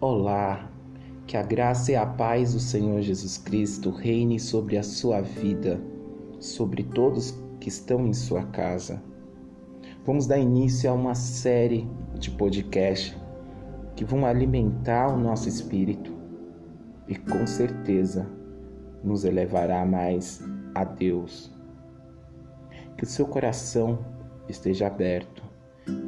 [0.00, 0.70] Olá,
[1.26, 5.80] que a graça e a paz do Senhor Jesus Cristo reine sobre a sua vida,
[6.38, 9.02] sobre todos que estão em sua casa.
[10.06, 11.84] Vamos dar início a uma série
[12.14, 13.20] de podcast
[13.96, 16.14] que vão alimentar o nosso espírito
[17.08, 18.30] e com certeza
[19.02, 20.40] nos elevará mais
[20.76, 21.52] a Deus.
[22.96, 23.98] Que o seu coração
[24.48, 25.42] esteja aberto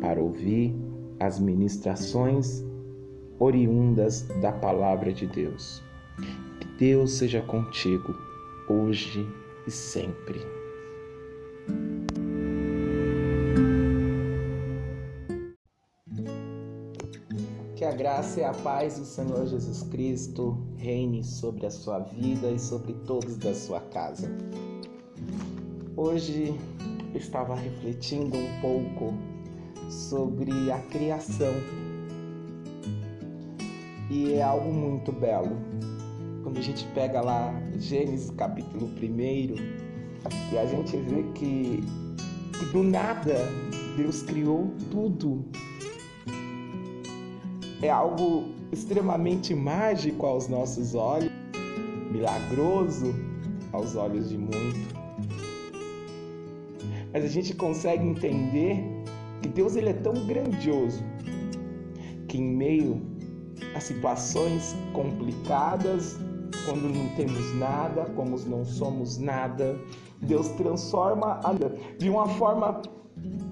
[0.00, 0.76] para ouvir
[1.18, 2.69] as ministrações
[3.40, 5.82] oriundas da palavra de Deus.
[6.60, 8.14] Que Deus seja contigo,
[8.68, 9.26] hoje
[9.66, 10.38] e sempre.
[17.74, 22.50] Que a graça e a paz do Senhor Jesus Cristo reine sobre a sua vida
[22.50, 24.30] e sobre todos da sua casa.
[25.96, 26.54] Hoje
[27.14, 29.14] eu estava refletindo um pouco
[29.88, 31.54] sobre a criação
[34.10, 35.56] e é algo muito belo.
[36.42, 39.20] Quando a gente pega lá Gênesis capítulo 1
[40.52, 41.80] e a gente vê que,
[42.58, 43.36] que do nada
[43.96, 45.44] Deus criou tudo.
[47.82, 51.30] É algo extremamente mágico aos nossos olhos,
[52.10, 53.14] milagroso
[53.72, 55.00] aos olhos de muito.
[57.12, 58.84] Mas a gente consegue entender
[59.40, 61.02] que Deus ele é tão grandioso
[62.28, 63.09] que em meio
[63.74, 66.18] as situações complicadas,
[66.64, 69.78] quando não temos nada, como não somos nada,
[70.20, 72.82] Deus transforma a vida de uma forma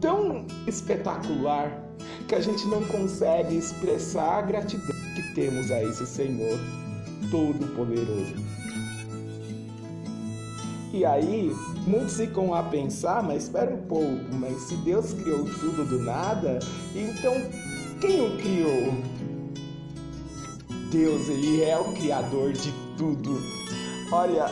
[0.00, 1.82] tão espetacular
[2.26, 6.58] que a gente não consegue expressar a gratidão que temos a esse Senhor
[7.30, 8.34] Todo-Poderoso.
[10.92, 11.50] E aí,
[11.86, 16.58] muitos ficam a pensar, mas espera um pouco, mas se Deus criou tudo do nada,
[16.94, 17.32] então
[17.98, 18.91] quem o criou?
[20.92, 23.40] Deus, ele é o criador de tudo.
[24.12, 24.44] Olha,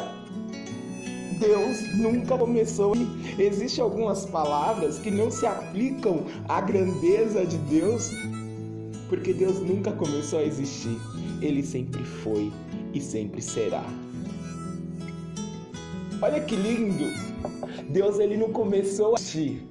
[1.39, 2.95] Deus nunca começou.
[3.39, 8.11] Existem algumas palavras que não se aplicam à grandeza de Deus,
[9.11, 10.99] porque Deus nunca começou a existir.
[11.43, 12.51] Ele sempre foi
[12.95, 13.85] e sempre será.
[16.23, 17.05] Olha que lindo!
[17.91, 19.63] Deus ele não começou a existir.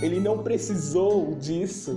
[0.00, 1.94] Ele não precisou disso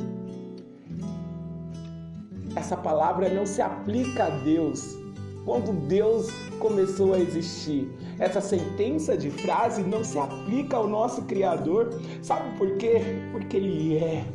[2.56, 4.98] essa palavra não se aplica a Deus.
[5.46, 6.30] Quando Deus
[6.60, 7.90] começou a existir,
[8.20, 11.90] essa sentença de frase não se aplica ao nosso Criador.
[12.22, 13.02] Sabe por quê?
[13.32, 14.26] Porque Ele é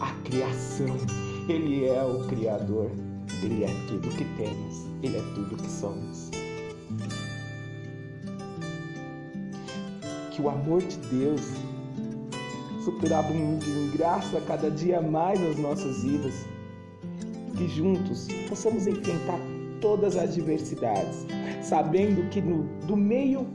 [0.00, 0.96] a criação,
[1.48, 2.90] Ele é o Criador,
[3.42, 6.30] Ele é tudo que temos, Ele é tudo que somos.
[10.30, 11.40] Que o amor de Deus
[12.84, 16.46] superabunde em graça cada dia mais as nossas vidas
[17.56, 19.40] que juntos possamos enfrentar
[19.80, 21.26] todas as adversidades,
[21.62, 23.46] sabendo que no do meio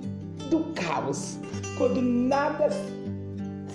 [0.50, 1.38] do caos,
[1.78, 2.70] quando nada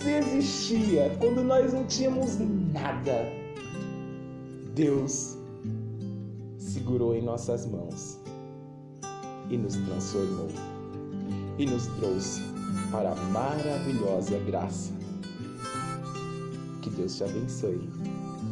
[0.01, 2.39] se existia, quando nós não tínhamos
[2.73, 3.27] nada,
[4.75, 5.37] Deus
[6.59, 8.19] segurou em nossas mãos
[9.49, 10.49] e nos transformou
[11.59, 12.43] e nos trouxe
[12.91, 14.93] para a maravilhosa graça.
[16.83, 17.89] Que Deus te abençoe,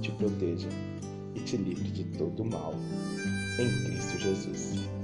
[0.01, 0.69] te proteja
[1.45, 2.75] te livre de todo mal.
[3.59, 5.04] Em Cristo Jesus.